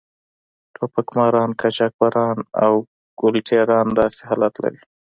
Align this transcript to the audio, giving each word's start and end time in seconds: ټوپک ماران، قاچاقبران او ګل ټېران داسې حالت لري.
ټوپک 0.75 1.07
ماران، 1.17 1.51
قاچاقبران 1.61 2.37
او 2.63 2.73
ګل 3.19 3.35
ټېران 3.47 3.87
داسې 3.99 4.21
حالت 4.29 4.53
لري. 4.63 4.81